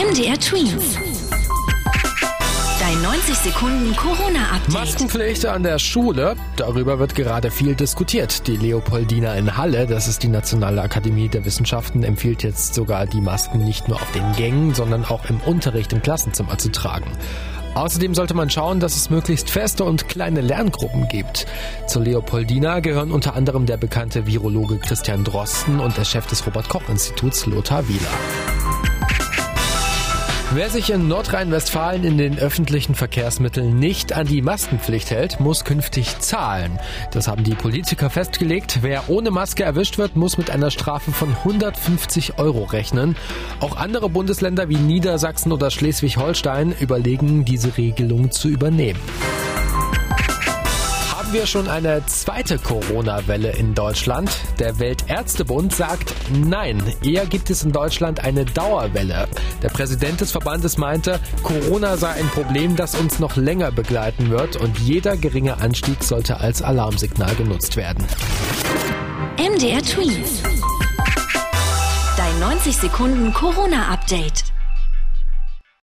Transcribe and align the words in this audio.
MDR 0.00 0.40
Twins. 0.40 0.96
Dein 2.80 3.02
90 3.02 3.34
Sekunden 3.34 3.94
Corona-Update. 3.94 4.72
Maskenpflicht 4.72 5.44
an 5.44 5.62
der 5.62 5.78
Schule, 5.78 6.36
darüber 6.56 6.98
wird 6.98 7.14
gerade 7.14 7.50
viel 7.50 7.74
diskutiert. 7.74 8.46
Die 8.46 8.56
Leopoldina 8.56 9.34
in 9.34 9.58
Halle, 9.58 9.86
das 9.86 10.08
ist 10.08 10.22
die 10.22 10.28
Nationale 10.28 10.80
Akademie 10.80 11.28
der 11.28 11.44
Wissenschaften, 11.44 12.02
empfiehlt 12.02 12.42
jetzt 12.42 12.72
sogar 12.72 13.04
die 13.04 13.20
Masken 13.20 13.62
nicht 13.62 13.88
nur 13.88 14.00
auf 14.00 14.10
den 14.12 14.32
Gängen, 14.32 14.72
sondern 14.72 15.04
auch 15.04 15.26
im 15.28 15.38
Unterricht 15.40 15.92
im 15.92 16.00
Klassenzimmer 16.00 16.56
zu 16.56 16.70
tragen. 16.72 17.12
Außerdem 17.74 18.14
sollte 18.14 18.32
man 18.32 18.48
schauen, 18.48 18.80
dass 18.80 18.96
es 18.96 19.10
möglichst 19.10 19.50
feste 19.50 19.84
und 19.84 20.08
kleine 20.08 20.40
Lerngruppen 20.40 21.08
gibt. 21.08 21.46
Zur 21.86 22.04
Leopoldina 22.04 22.80
gehören 22.80 23.12
unter 23.12 23.34
anderem 23.34 23.66
der 23.66 23.76
bekannte 23.76 24.26
Virologe 24.26 24.78
Christian 24.78 25.24
Drosten 25.24 25.78
und 25.78 25.98
der 25.98 26.06
Chef 26.06 26.26
des 26.26 26.46
Robert 26.46 26.70
Koch 26.70 26.88
Instituts 26.88 27.44
Lothar 27.44 27.86
Wieler. 27.86 28.08
Wer 30.52 30.68
sich 30.68 30.90
in 30.90 31.06
Nordrhein-Westfalen 31.06 32.02
in 32.02 32.18
den 32.18 32.36
öffentlichen 32.36 32.96
Verkehrsmitteln 32.96 33.78
nicht 33.78 34.14
an 34.14 34.26
die 34.26 34.42
Maskenpflicht 34.42 35.12
hält, 35.12 35.38
muss 35.38 35.64
künftig 35.64 36.18
zahlen. 36.18 36.80
Das 37.12 37.28
haben 37.28 37.44
die 37.44 37.54
Politiker 37.54 38.10
festgelegt. 38.10 38.78
Wer 38.82 39.08
ohne 39.08 39.30
Maske 39.30 39.62
erwischt 39.62 39.96
wird, 39.96 40.16
muss 40.16 40.38
mit 40.38 40.50
einer 40.50 40.72
Strafe 40.72 41.12
von 41.12 41.28
150 41.28 42.40
Euro 42.40 42.64
rechnen. 42.64 43.14
Auch 43.60 43.76
andere 43.76 44.08
Bundesländer 44.08 44.68
wie 44.68 44.76
Niedersachsen 44.76 45.52
oder 45.52 45.70
Schleswig-Holstein 45.70 46.74
überlegen, 46.80 47.44
diese 47.44 47.76
Regelung 47.76 48.32
zu 48.32 48.48
übernehmen 48.48 48.98
haben 51.30 51.38
wir 51.38 51.46
schon 51.46 51.68
eine 51.68 52.04
zweite 52.06 52.58
Corona-Welle 52.58 53.52
in 53.52 53.72
Deutschland. 53.72 54.28
Der 54.58 54.80
Weltärztebund 54.80 55.72
sagt 55.72 56.12
nein, 56.32 56.82
eher 57.04 57.24
gibt 57.24 57.50
es 57.50 57.62
in 57.62 57.70
Deutschland 57.70 58.18
eine 58.24 58.44
Dauerwelle. 58.44 59.28
Der 59.62 59.68
Präsident 59.68 60.20
des 60.20 60.32
Verbandes 60.32 60.76
meinte, 60.76 61.20
Corona 61.44 61.96
sei 61.96 62.10
ein 62.14 62.26
Problem, 62.30 62.74
das 62.74 62.96
uns 62.96 63.20
noch 63.20 63.36
länger 63.36 63.70
begleiten 63.70 64.30
wird 64.30 64.56
und 64.56 64.76
jeder 64.80 65.16
geringe 65.16 65.58
Anstieg 65.58 66.02
sollte 66.02 66.40
als 66.40 66.62
Alarmsignal 66.62 67.36
genutzt 67.36 67.76
werden. 67.76 68.04
MDR 69.38 69.82
Tweet. 69.82 70.26
Dein 72.16 72.40
90 72.40 72.76
Sekunden 72.76 73.32
Corona-Update. 73.32 74.49